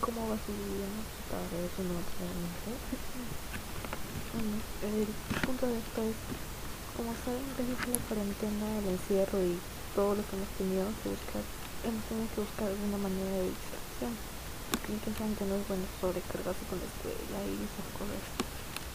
cómo 0.00 0.30
va 0.30 0.38
su 0.40 0.52
vida, 0.52 0.86
¿no? 0.88 1.02
Su 1.04 1.22
padre, 1.28 1.68
su 1.76 1.82
noche, 1.84 2.22
bueno, 4.32 4.56
el 4.82 5.06
punto 5.44 5.66
de 5.66 5.76
esto 5.78 6.02
es, 6.02 6.16
como 6.96 7.14
saben, 7.24 7.42
a 7.42 7.60
la 7.60 7.98
cuarentena, 8.08 8.78
el 8.78 8.88
encierro 8.96 9.38
y 9.42 9.58
todo 9.94 10.14
lo 10.16 10.22
que 10.24 10.36
hemos 10.36 10.48
tenido 10.56 10.86
que 11.02 11.10
buscar, 11.10 11.42
hemos 11.84 12.02
tenido 12.08 12.28
que 12.34 12.40
buscar 12.40 12.68
alguna 12.68 12.96
manera 12.96 13.30
de 13.42 13.50
distracción. 13.52 14.16
Y 14.72 14.96
que 15.04 15.12
saben 15.12 15.36
que 15.36 15.44
no 15.44 15.56
es 15.56 15.68
bueno 15.68 15.84
sobrecargarse 16.00 16.64
con 16.64 16.80
la 16.80 16.86
escuela 16.88 17.44
y 17.44 17.60
esas 17.60 17.84
cosas, 17.92 18.24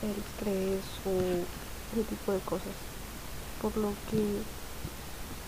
el 0.01 0.17
estrés 0.17 0.81
o 1.05 1.45
ese 1.93 2.01
tipo 2.09 2.33
de 2.33 2.41
cosas. 2.41 2.73
Por 3.61 3.77
lo 3.77 3.93
que 4.09 4.41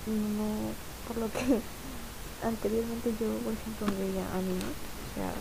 no, 0.05 0.69
por 1.07 1.17
lo 1.17 1.31
que 1.31 1.61
anteriormente 2.45 3.11
yo, 3.19 3.39
por 3.41 3.53
ejemplo, 3.53 3.87
veía 3.97 4.21
anime, 4.37 4.69
o 4.69 4.88
sea, 5.13 5.33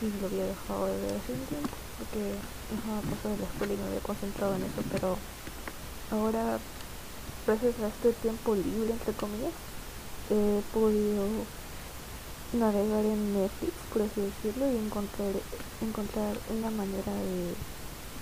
lo 0.00 0.26
había 0.26 0.46
dejado 0.46 0.86
de 0.86 0.98
ver 0.98 1.16
hace 1.16 1.32
un 1.34 1.46
tiempo, 1.46 1.78
porque 1.96 2.40
dejaba 2.68 3.02
cosas 3.02 3.32
de 3.32 3.38
la 3.38 3.46
escuela 3.46 3.74
y 3.74 3.76
me 3.78 3.84
había 3.84 4.00
concentrado 4.02 4.54
en 4.56 4.64
eso, 4.64 4.82
pero 4.90 5.18
ahora, 6.10 6.62
gracias 7.46 7.80
a 7.80 7.88
este 7.88 8.12
tiempo 8.14 8.54
libre, 8.56 8.92
entre 8.92 9.14
comillas, 9.14 9.54
he 10.28 10.62
podido 10.72 11.46
navegar 12.52 13.06
en 13.06 13.32
Netflix, 13.32 13.86
por 13.86 14.02
así 14.02 14.20
decirlo, 14.20 14.70
y 14.70 14.76
encontrar, 14.76 15.44
encontrar 15.80 16.42
una 16.46 16.70
manera 16.70 17.12
de 17.14 17.56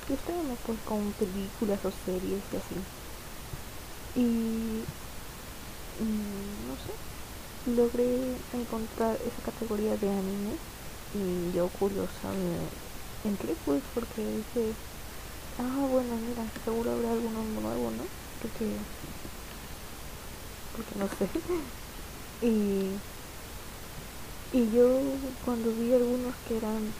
distraerme 0.08 0.56
pues 0.58 0.80
con 0.82 1.14
películas 1.14 1.84
o 1.84 1.90
series 1.92 2.52
y 2.52 2.56
así. 2.56 2.86
Y 4.14 4.88
no 5.98 6.76
sé, 6.78 6.92
logré 7.64 8.44
encontrar 8.52 9.20
esa 9.22 9.42
categoría 9.42 9.96
de 9.96 10.10
anime 10.10 10.60
yo 11.56 11.70
curiosa 11.72 12.32
me 12.34 12.70
entré 13.22 13.56
pues 13.56 13.84
porque 13.88 14.30
dije, 14.30 14.80
ah 15.56 15.86
bueno 15.88 16.18
mira, 16.18 16.52
seguro 16.64 16.92
habrá 16.92 17.12
alguno 17.12 17.44
nuevo, 17.44 17.90
¿no? 17.92 18.12
Porque, 18.40 18.86
porque 20.70 20.94
no 20.94 21.08
sé. 21.08 21.30
y, 22.40 23.02
y 24.50 24.70
yo 24.70 25.36
cuando 25.40 25.74
vi 25.74 25.92
algunos 25.94 26.38
que 26.38 26.56
eran, 26.56 26.96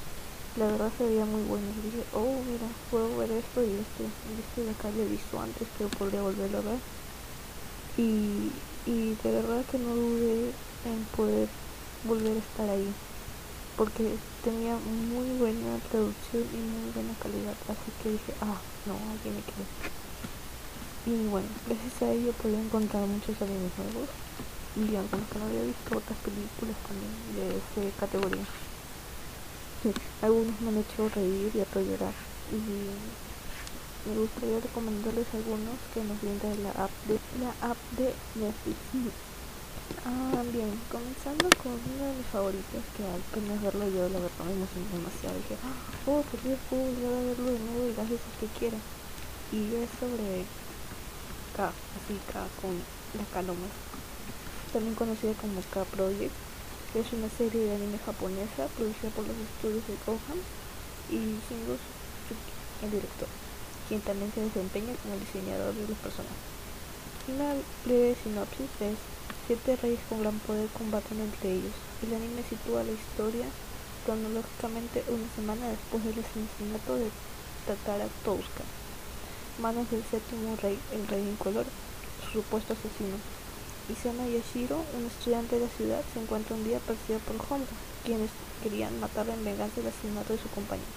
la 0.54 0.68
verdad 0.68 0.92
se 0.92 1.04
veía 1.04 1.27
muy 1.27 1.42
buenos, 1.42 1.82
dije, 1.82 2.08
oh 2.12 2.44
mira, 2.44 2.80
puedo 2.88 3.16
ver 3.16 3.32
esto 3.32 3.64
y 3.64 3.77
este, 3.78 4.18
y 4.24 4.40
este 4.40 4.62
de 4.64 4.72
acá 4.72 4.90
he 4.90 5.06
visto 5.06 5.40
antes, 5.40 5.70
pero 5.72 5.90
podría 5.92 6.22
volverlo 6.22 6.58
a 6.58 6.62
ver. 6.62 6.84
Y 7.94 8.68
y 8.84 9.16
de 9.16 9.32
verdad 9.32 9.66
que 9.66 9.78
no 9.78 9.94
dudé 9.96 10.60
en 10.82 11.08
poder 11.08 11.58
volver 12.02 12.36
a 12.36 12.40
estar 12.40 12.70
ahí 12.70 13.00
porque 13.77 14.16
tenía 14.42 14.77
muy 14.77 15.28
buena 15.38 15.78
traducción 15.91 16.44
y 16.52 16.56
muy 16.56 16.91
buena 16.94 17.14
calidad 17.22 17.55
así 17.69 17.88
que 18.02 18.10
dije 18.10 18.33
ah 18.41 18.58
no 18.86 18.94
aquí 18.94 19.30
me 19.30 19.42
quedé 19.44 19.66
y 21.06 21.28
bueno 21.28 21.48
gracias 21.66 22.02
a 22.02 22.12
ello 22.12 22.33
podía 22.33 22.60
encontrar 22.60 23.06
muchos 23.06 23.41
animes 23.42 23.72
nuevos 23.78 24.08
y 24.77 24.94
algunos 24.94 25.27
que 25.30 25.38
no 25.38 25.46
había 25.46 25.62
visto 25.62 25.96
otras 25.96 26.18
películas 26.20 26.77
también 26.84 27.16
de 27.33 27.56
esa 27.56 27.96
categoría. 27.98 28.44
Algunos 30.20 30.61
me 30.61 30.68
han 30.68 30.78
hecho 30.78 31.08
reír 31.08 31.50
y 31.55 31.61
a 31.61 31.80
llorar. 31.80 32.12
Y 32.52 32.61
me 34.08 34.20
gustaría 34.20 34.61
recomendarles 34.61 35.27
algunos 35.33 35.80
que 35.94 36.05
nos 36.05 36.20
brinda 36.20 36.52
la 36.62 36.84
app 36.84 36.90
de 37.08 37.18
la 37.40 37.70
app 37.70 37.78
de 37.96 38.12
Netflix. 38.36 38.77
Ah, 40.05 40.42
bien, 40.52 40.70
comenzando 40.91 41.48
con 41.63 41.73
uno 41.73 42.05
de 42.07 42.17
mis 42.19 42.27
favoritos 42.27 42.83
que 42.97 43.02
al 43.05 43.20
apenas 43.20 43.63
verlo 43.63 43.89
yo 43.89 44.08
la 44.08 44.20
verdad 44.20 44.45
me 44.47 44.52
emocionó 44.52 44.86
demasiado. 44.92 45.36
Dije, 45.36 45.57
oh, 46.07 46.23
por 46.23 46.42
Dios, 46.42 46.58
puedo 46.70 46.83
volver 46.83 47.07
a 47.07 47.27
verlo 47.27 47.51
de 47.52 47.58
nuevo 47.58 47.86
y 47.86 47.95
las 47.95 48.08
veces 48.08 48.33
que 48.41 48.46
quiera. 48.58 48.79
Y 49.52 49.63
es 49.75 49.91
sobre 49.98 50.45
K, 51.57 51.70
así 51.70 52.19
K 52.33 52.46
con 52.61 52.75
la 53.14 53.25
Kaloma. 53.33 53.69
También 54.73 54.95
conocida 54.95 55.33
como 55.35 55.63
K 55.63 55.85
Project. 55.85 56.35
Es 56.95 57.13
una 57.13 57.29
serie 57.29 57.67
de 57.67 57.75
anime 57.75 57.98
japonesa 57.98 58.70
producida 58.77 59.11
por 59.11 59.27
los 59.27 59.36
estudios 59.36 59.86
de 59.86 59.95
Gohan 60.07 60.41
y 61.11 61.39
Shingo 61.46 61.77
el 62.83 62.91
director 62.91 63.29
quien 63.89 64.01
también 64.01 64.33
se 64.33 64.41
desempeña 64.41 64.92
como 65.02 65.17
diseñador 65.17 65.75
de 65.75 65.86
los 65.86 65.98
personajes. 65.98 66.42
Una 67.29 67.55
breve 67.85 68.17
sinopsis 68.23 68.70
es 68.80 68.98
siete 69.46 69.77
reyes 69.77 70.01
con 70.08 70.20
gran 70.20 70.39
poder 70.40 70.68
combaten 70.70 71.20
entre 71.20 71.52
ellos. 71.52 71.73
El 72.02 72.14
anime 72.14 72.42
sitúa 72.48 72.83
la 72.83 72.92
historia 72.92 73.46
cronológicamente 74.05 75.05
una 75.08 75.29
semana 75.34 75.68
después 75.68 76.05
del 76.05 76.18
asesinato 76.18 76.96
de 76.96 77.11
Tatara 77.67 78.07
Touska, 78.24 78.64
manos 79.61 79.90
del 79.90 80.02
séptimo 80.11 80.57
rey, 80.62 80.79
el 80.92 81.07
rey 81.08 81.23
incolor, 81.23 81.67
su 82.24 82.42
supuesto 82.42 82.74
asesino. 82.74 83.18
Isana 83.89 84.27
Yashiro, 84.27 84.83
un 84.98 85.07
estudiante 85.07 85.57
de 85.57 85.67
la 85.67 85.73
ciudad, 85.73 86.02
se 86.13 86.20
encuentra 86.20 86.57
un 86.57 86.64
día 86.64 86.80
perseguido 86.80 87.20
por 87.20 87.36
Honda, 87.48 87.70
quienes 88.05 88.30
querían 88.63 88.98
matarle 88.98 89.34
en 89.34 89.45
venganza 89.45 89.77
del 89.77 89.90
asesinato 89.90 90.33
de 90.33 90.42
su 90.42 90.48
compañero. 90.51 90.90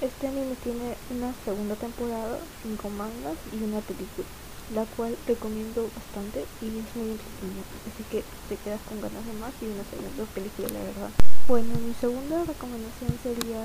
Este 0.00 0.26
anime 0.26 0.56
tiene 0.62 0.96
una 1.14 1.32
segunda 1.44 1.76
temporada, 1.76 2.38
cinco 2.62 2.90
mangas 2.90 3.38
y 3.52 3.62
una 3.62 3.80
película, 3.80 4.26
la 4.72 4.84
cual 4.86 5.16
recomiendo 5.26 5.90
bastante 5.94 6.46
y 6.60 6.66
es 6.78 6.96
muy 6.96 7.10
entretenida, 7.10 7.64
así 7.86 8.04
que 8.10 8.24
te 8.48 8.56
quedas 8.56 8.80
con 8.88 9.00
ganas 9.00 9.26
de 9.26 9.32
más 9.34 9.52
y 9.60 9.66
una 9.66 9.84
segunda 9.84 10.24
película, 10.32 10.68
la 10.68 10.84
verdad. 10.84 11.10
Bueno, 11.48 11.68
mi 11.86 11.92
segunda 11.94 12.44
recomendación 12.44 13.12
sería 13.22 13.60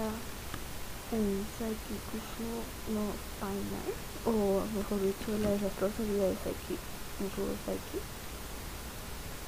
el 1.11 1.45
Saiki 1.57 1.95
Kuso 2.11 2.49
no 2.93 3.13
Final, 3.39 3.87
o 4.25 4.61
mejor 4.75 4.99
dicho, 5.01 5.31
la 5.41 5.51
desastrosa 5.51 6.03
vida 6.03 6.27
de 6.27 6.35
Saiki, 6.43 6.75
Kuso 7.17 7.47
Saiki. 7.65 7.99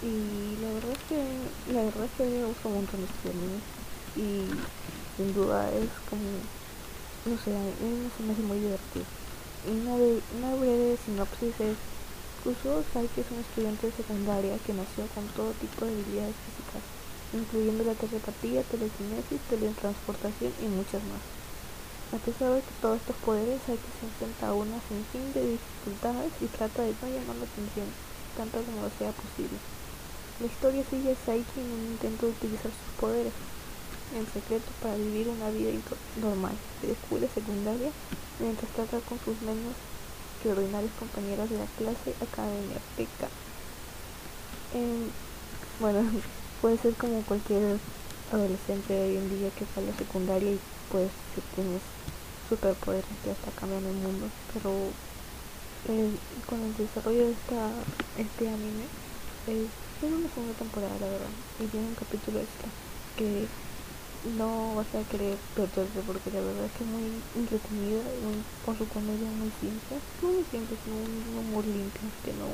Y 0.01 0.57
la 0.61 0.73
verdad 0.73 0.91
es 0.91 1.03
que, 1.09 1.73
la 1.73 1.84
verdad 1.84 2.06
es 2.06 2.11
que 2.17 2.23
me 2.23 2.45
gusta 2.45 2.67
un 2.69 2.75
montón 2.75 3.00
este 3.03 3.29
anime 3.29 3.59
y 4.16 4.47
sin 5.17 5.34
duda 5.35 5.69
es 5.69 5.90
como 6.09 6.61
no 7.25 7.38
sé, 7.38 7.56
a 7.56 7.59
mí 7.59 8.09
me 8.25 8.34
hace 8.34 8.41
muy 8.41 8.57
divertido. 8.57 9.20
Una, 9.61 9.94
una 9.94 10.55
breve 10.57 10.97
sinopsis 11.05 11.53
es, 11.61 11.77
Kusuo 12.41 12.81
Saiki 12.81 13.22
es 13.22 13.29
un 13.29 13.45
estudiante 13.45 13.85
de 13.85 13.94
secundaria 13.94 14.57
que 14.66 14.73
nació 14.73 15.05
con 15.13 15.22
todo 15.38 15.53
tipo 15.61 15.85
de 15.85 15.94
habilidades 15.94 16.33
físicas, 16.33 16.81
incluyendo 17.29 17.85
la 17.85 17.94
telepatía, 17.94 18.66
telequinesis, 18.66 19.38
teletransportación 19.53 20.49
y 20.66 20.66
muchas 20.66 21.05
más. 21.05 21.22
A 22.09 22.17
pesar 22.25 22.57
de 22.57 22.66
que 22.66 22.73
todos 22.81 22.97
estos 23.05 23.16
poderes, 23.22 23.61
Saiki 23.69 23.85
se 24.01 24.09
enfrenta 24.09 24.49
a 24.49 24.57
una 24.57 24.81
sinfín 24.89 25.29
de 25.38 25.53
dificultades 25.53 26.33
y 26.41 26.49
trata 26.49 26.81
de 26.81 26.97
no 26.97 27.05
llamar 27.05 27.38
la 27.38 27.45
atención, 27.45 27.85
tanto 28.33 28.66
como 28.66 28.89
sea 28.97 29.13
posible. 29.13 29.61
La 30.41 30.49
historia 30.49 30.81
sigue 30.89 31.13
a 31.13 31.22
Saiki 31.22 31.61
en 31.61 31.69
un 31.69 31.85
intento 32.01 32.25
de 32.25 32.33
utilizar 32.33 32.73
sus 32.73 32.93
poderes, 32.97 33.38
en 34.17 34.25
secreto 34.25 34.73
para 34.81 34.97
vivir 34.97 35.29
una 35.29 35.53
vida 35.53 35.69
normal 36.17 36.57
de 36.81 36.97
escuela 36.97 37.29
secundaria 37.29 37.93
mientras 38.41 38.72
trata 38.72 39.00
con 39.07 39.19
sus 39.19 39.40
menos 39.41 39.75
que 40.41 40.52
ordinarios 40.52 40.91
compañeros 41.00 41.50
de 41.50 41.57
la 41.57 41.66
clase 41.78 42.13
academia 42.19 42.81
PK. 42.97 43.29
bueno, 45.79 46.02
puede 46.62 46.78
ser 46.78 46.94
como 46.96 47.22
cualquier 47.24 47.78
adolescente 48.31 48.94
de 48.94 49.02
hoy 49.02 49.18
en 49.18 49.29
día 49.29 49.50
que 49.52 49.66
va 49.66 49.84
a 49.84 49.91
la 49.91 49.97
secundaria 49.97 50.52
y 50.52 50.59
pues 50.91 51.09
que 51.35 51.41
tienes 51.55 51.82
superpoderes 52.49 53.05
que 53.23 53.32
hasta 53.32 53.52
cambian 53.52 53.85
el 53.85 53.96
mundo, 53.96 54.28
pero 54.53 54.72
con 56.47 56.59
el 56.61 56.78
desarrollo 56.78 57.26
de 57.26 57.32
esta 57.32 57.72
este 58.17 58.47
anime 58.47 58.85
es, 59.47 59.70
una 60.03 60.29
segunda 60.29 60.53
temporada 60.58 60.94
la 60.99 61.08
verdad 61.08 61.34
y 61.59 61.66
tiene 61.67 61.87
un 61.87 61.96
capítulo 61.96 62.40
extra 62.40 62.70
que 63.17 63.47
no 64.38 64.76
vas 64.76 64.88
a 64.94 65.03
querer 65.09 65.38
perderte 65.56 66.00
porque 66.06 66.29
la 66.32 66.41
verdad 66.41 66.66
es 66.66 66.72
que 66.78 66.84
es 66.84 66.90
muy 66.90 67.09
entretenida 67.35 68.02
muy, 68.22 68.38
con 68.66 68.78
su 68.78 68.88
comedia 68.88 69.29
muy 69.32 69.52
simple. 69.59 69.97
Muy 70.22 70.44
simple 70.52 70.78
sino 70.84 70.96
un 70.97 71.46
humor 71.46 71.66
limpio 71.66 72.08
que 72.23 72.34
no 72.34 72.47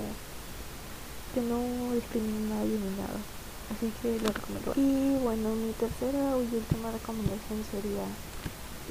que 1.35 1.41
no 1.43 1.93
discrimina 1.93 2.55
a 2.55 2.59
nadie 2.59 2.79
ni 2.79 2.91
nada. 2.95 3.19
Así 3.67 3.91
que 4.01 4.19
lo 4.19 4.31
recomiendo. 4.31 4.73
Y 4.75 5.19
bueno 5.19 5.55
mi 5.55 5.73
tercera 5.73 6.39
y 6.39 6.55
última 6.55 6.91
recomendación 6.91 7.59
sería 7.69 8.07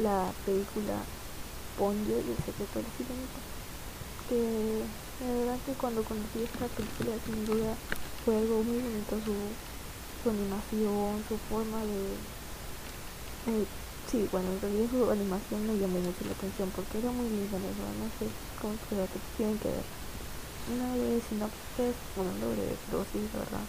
la 0.03 0.33
película 0.45 1.01
Ponyo 1.79 2.21
y 2.21 2.31
el 2.31 2.41
secreto 2.45 2.79
del 2.79 2.93
silencio 2.97 3.41
que 4.29 4.83
la 5.21 5.33
verdad 5.33 5.59
que 5.65 5.73
cuando 5.75 6.03
conocí 6.03 6.43
esta 6.43 6.67
película 6.69 7.17
sin 7.25 7.47
duda 7.47 7.75
fue 8.25 8.37
algo 8.37 8.63
muy 8.63 8.79
bonito 8.79 9.17
su, 9.25 9.35
su 10.23 10.31
animación 10.31 11.25
su 11.29 11.39
forma 11.49 11.81
de 11.85 12.19
eh, 13.47 13.67
sí, 14.11 14.29
bueno, 14.33 14.51
en 14.53 14.61
realidad 14.61 14.91
su 14.91 15.11
animación 15.11 15.67
me 15.67 15.79
llamó 15.79 15.99
mucho 16.01 16.25
la 16.25 16.33
atención 16.33 16.71
porque 16.75 16.99
era 16.99 17.11
muy 17.11 17.29
linda, 17.29 17.59
verdad, 17.59 17.95
no 18.03 18.09
sé 18.19 18.27
cómo 18.61 18.75
que 18.91 19.21
tienen 19.37 19.59
que 19.59 19.69
ver. 19.69 19.87
Una 20.75 20.91
breve 20.95 21.21
sinopsis, 21.29 21.95
bueno, 22.17 22.33
no 22.43 22.51
breve, 22.51 22.77
sí, 23.13 23.21
verdad. 23.33 23.67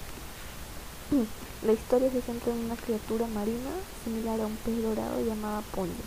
La 1.65 1.73
historia 1.73 2.11
se 2.11 2.21
centra 2.21 2.53
en 2.53 2.65
una 2.65 2.75
criatura 2.75 3.27
marina 3.27 3.69
similar 4.03 4.41
a 4.41 4.47
un 4.47 4.57
pez 4.57 4.81
dorado 4.81 5.21
llamada 5.21 5.61
Ponyo, 5.73 6.05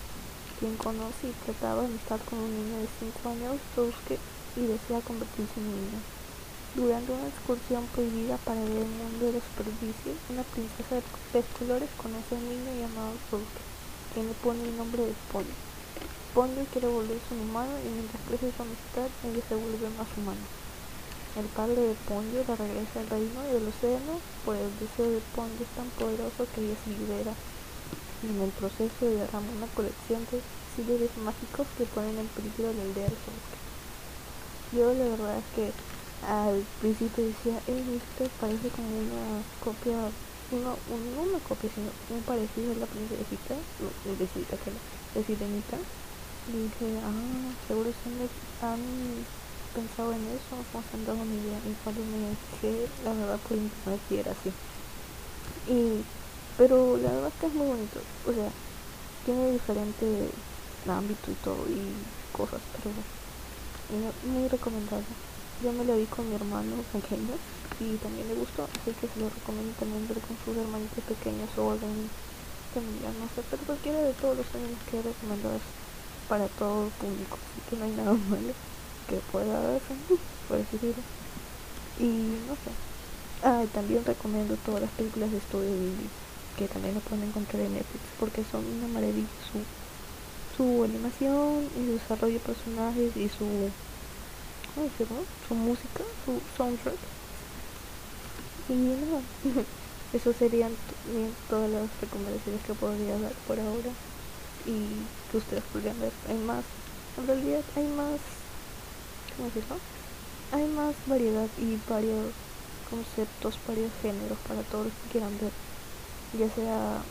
quien 0.58 0.76
conoce 0.76 1.28
y 1.28 1.32
trataba 1.46 1.82
de 1.82 1.88
amistad 1.88 2.20
con 2.28 2.38
un 2.38 2.50
niño 2.50 2.78
de 2.78 2.88
5 2.98 3.30
años, 3.30 3.58
y 4.56 4.66
desea 4.66 5.00
convertirse 5.00 5.60
en 5.60 5.66
niño. 5.66 6.19
Durante 6.70 7.10
una 7.10 7.26
excursión 7.26 7.82
prohibida 7.90 8.38
para 8.46 8.62
ver 8.62 8.86
el 8.86 8.94
mundo 8.94 9.26
de 9.26 9.32
la 9.32 9.42
superficie, 9.42 10.14
una 10.30 10.46
princesa 10.54 10.94
de 10.94 11.02
tres 11.34 11.44
colores 11.58 11.90
conoce 11.98 12.30
a 12.30 12.38
un 12.38 12.46
niño 12.46 12.70
llamado 12.78 13.10
Sousuke, 13.26 13.58
quien 14.14 14.30
le 14.30 14.34
pone 14.38 14.62
el 14.62 14.76
nombre 14.78 15.02
de 15.02 15.14
Ponyo. 15.34 15.50
Ponyo 16.30 16.62
quiere 16.70 16.86
volverse 16.86 17.34
un 17.34 17.50
humano 17.50 17.74
y 17.82 17.90
mientras 17.90 18.22
crece 18.22 18.54
su 18.54 18.62
amistad, 18.62 19.10
ella 19.26 19.42
se 19.50 19.58
vuelve 19.58 19.90
más 19.98 20.06
humana. 20.14 20.46
El 21.34 21.50
padre 21.58 21.90
de 21.90 21.94
Ponyo 22.06 22.38
la 22.46 22.54
regresa 22.54 23.02
al 23.02 23.10
reino 23.10 23.42
del 23.50 23.66
océano, 23.66 24.22
por 24.46 24.54
el 24.54 24.70
deseo 24.78 25.10
de 25.10 25.22
Ponyo 25.34 25.66
es 25.66 25.74
tan 25.74 25.90
poderoso 25.98 26.46
que 26.54 26.62
ella 26.62 26.78
se 26.86 26.94
libera. 26.94 27.34
Y 28.22 28.30
en 28.30 28.46
el 28.46 28.54
proceso 28.54 29.10
derrama 29.10 29.50
una 29.58 29.66
colección 29.74 30.22
de 30.30 30.38
silveres 30.78 31.10
mágicos 31.18 31.66
que 31.74 31.90
ponen 31.90 32.14
en 32.14 32.30
peligro 32.30 32.70
la 32.70 32.86
aldea 32.86 33.10
de 33.10 33.18
Sasuke. 33.26 33.58
Yo 34.70 34.94
la 34.94 35.18
verdad 35.18 35.42
es 35.42 35.50
que 35.58 35.74
al 36.22 36.64
principio 36.80 37.24
decía, 37.24 37.62
eh, 37.66 37.84
esto 37.96 38.30
parece 38.40 38.68
como 38.70 38.88
una 38.88 39.42
copia, 39.64 39.96
una, 40.52 40.70
no 40.70 41.22
una 41.22 41.40
copia, 41.40 41.70
sino 41.74 41.90
un 42.10 42.22
parecido 42.22 42.72
a 42.72 42.76
la 42.76 42.86
princesita, 42.86 43.54
no, 43.80 43.88
princesita 44.04 44.56
que 44.58 44.70
la, 44.70 44.80
de 45.14 45.24
Sirenita. 45.24 45.78
Y 46.48 46.52
dije, 46.52 47.00
ah, 47.04 47.52
seguro 47.68 47.90
de, 47.90 48.28
han 48.66 49.26
pensado 49.74 50.12
en 50.12 50.20
eso, 50.28 50.56
como 50.72 50.82
se 50.84 50.96
han 50.96 51.04
dado 51.06 51.18
una 51.18 51.34
idea. 51.34 51.58
Y 51.64 51.74
cuando 51.84 52.02
me 52.04 52.30
dije, 52.30 52.88
la 53.04 53.12
verdad 53.14 53.38
por 53.48 53.56
internet 53.56 54.00
y 54.10 54.16
era 54.16 54.32
así. 54.32 54.52
Y, 55.68 56.04
pero 56.56 56.96
la 56.96 57.10
verdad 57.10 57.28
es 57.28 57.34
que 57.40 57.46
es 57.46 57.54
muy 57.54 57.66
bonito. 57.66 58.00
O 58.26 58.32
sea, 58.32 58.50
tiene 59.24 59.52
diferente 59.52 60.30
ámbito 60.88 61.30
y 61.30 61.34
todo 61.44 61.68
y 61.68 61.94
cosas, 62.32 62.60
pero 62.72 62.90
muy 64.22 64.48
recomendable. 64.48 65.29
Yo 65.60 65.72
me 65.72 65.84
lo 65.84 65.94
vi 65.96 66.08
con 66.08 66.28
mi 66.28 66.34
hermano 66.34 66.84
pequeño 66.84 67.40
y 67.78 67.98
también 68.00 68.26
le 68.28 68.34
gustó, 68.34 68.70
así 68.74 68.94
que 68.96 69.08
se 69.08 69.18
lo 69.20 69.28
recomiendo 69.30 69.74
también 69.74 70.06
ver 70.08 70.20
con 70.20 70.38
sus 70.38 70.56
hermanitos 70.56 71.04
pequeños 71.04 71.56
o 71.58 71.70
algún 71.70 72.12
familiar, 72.70 73.14
no 73.14 73.28
sé, 73.28 73.44
pero 73.44 73.64
cualquiera 73.66 74.00
de 74.02 74.14
todos 74.14 74.36
los 74.36 74.54
años 74.54 74.84
que 74.84 74.98
he 74.98 75.02
recomendado 75.02 75.56
es 75.56 75.64
para 76.26 76.48
todo 76.50 76.86
el 76.88 76.92
público, 76.94 77.40
así 77.44 77.62
que 77.62 77.76
no 77.76 77.84
hay 77.86 77.92
nada 77.92 78.14
malo 78.16 78.56
que 79.06 79.22
pueda 79.22 79.60
verse, 79.62 79.98
por 80.46 80.58
decirlo. 80.58 81.06
Y 81.96 82.40
no 82.40 82.56
sé. 82.56 82.78
Ah, 83.42 83.66
también 83.72 84.04
recomiendo 84.06 84.58
todas 84.58 84.82
las 84.82 84.92
películas 84.92 85.30
de 85.32 85.38
Estudio 85.38 85.78
Ghibli, 85.78 86.14
que 86.56 86.68
también 86.68 86.94
lo 86.96 87.02
pueden 87.02 87.24
encontrar 87.24 87.62
en 87.62 87.74
Netflix, 87.74 88.14
porque 88.14 88.44
son 88.44 88.66
una 88.66 88.88
maravilla 88.88 89.40
su, 89.40 89.68
su 90.50 90.84
animación 90.84 91.70
y 91.74 91.86
su 91.86 91.94
desarrollo 91.94 92.34
de 92.34 92.40
personajes 92.40 93.16
y 93.16 93.28
su, 93.28 93.76
Su 95.48 95.54
música, 95.54 96.04
su 96.24 96.40
soundtrack. 96.56 96.96
Y 98.68 98.72
nada, 98.74 99.20
eso 100.12 100.32
serían 100.32 100.72
todas 101.48 101.70
las 101.70 101.88
recomendaciones 102.00 102.62
que 102.64 102.74
podría 102.74 103.18
dar 103.18 103.32
por 103.46 103.58
ahora 103.58 103.90
y 104.66 104.86
que 105.30 105.38
ustedes 105.38 105.64
podrían 105.72 105.98
ver. 106.00 106.12
Hay 106.28 106.38
más, 106.38 106.64
en 107.18 107.26
realidad 107.26 107.62
hay 107.76 107.86
más 107.88 108.20
¿cómo 109.36 109.48
decirlo? 109.48 109.76
Hay 110.52 110.66
más 110.66 110.94
variedad 111.06 111.48
y 111.58 111.78
varios 111.88 112.32
conceptos, 112.90 113.58
varios 113.66 113.90
géneros 114.02 114.38
para 114.46 114.60
todos 114.62 114.86
los 114.86 114.94
que 114.94 115.12
quieran 115.12 115.32
ver, 115.40 115.52
ya 116.38 116.54
sea 116.54 117.02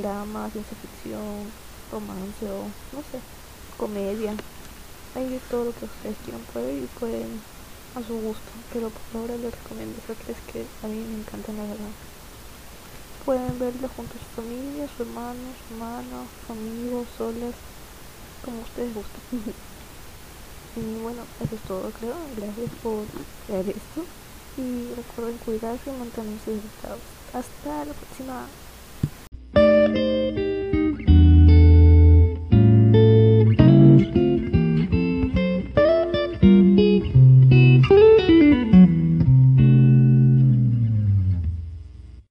drama, 0.00 0.50
ciencia 0.50 0.76
ficción, 0.82 1.46
romance 1.92 2.44
o 2.50 2.64
no 2.92 3.00
sé, 3.12 3.20
comedia. 3.76 4.34
De 5.16 5.40
todo 5.50 5.64
lo 5.64 5.72
que 5.72 5.86
ustedes 5.86 6.14
quieran 6.24 6.44
ver 6.54 6.74
y 6.76 6.86
pueden 7.00 7.40
a 7.96 8.06
su 8.06 8.20
gusto, 8.20 8.52
pero 8.70 8.90
por 8.90 9.22
ahora 9.22 9.34
les 9.36 9.50
recomiendo 9.50 9.96
esos 9.96 10.16
tres 10.18 10.36
que 10.52 10.66
a 10.84 10.88
mí 10.88 11.00
me 11.00 11.20
encantan 11.20 11.56
la 11.56 11.62
verdad. 11.62 11.94
Pueden 13.24 13.58
verlo 13.58 13.88
junto 13.96 14.12
a 14.12 14.20
su 14.20 14.42
familia, 14.42 14.86
su 14.94 15.04
hermano, 15.04 15.56
su 15.56 15.74
su 15.74 16.52
amigos, 16.52 17.06
solas, 17.16 17.54
como 18.44 18.60
ustedes 18.60 18.94
gusten. 18.94 19.54
Y 20.76 21.00
bueno, 21.00 21.22
eso 21.40 21.54
es 21.54 21.62
todo 21.62 21.90
creo. 21.98 22.14
Gracias 22.36 22.70
por 22.82 23.06
ver 23.48 23.66
esto. 23.70 24.04
Y 24.58 24.92
recuerden 24.94 25.38
cuidarse 25.38 25.88
y 25.88 25.98
mantenerse 25.98 26.52
hidratados. 26.52 27.00
Hasta 27.32 27.86
la 27.86 27.94
próxima. 27.94 28.44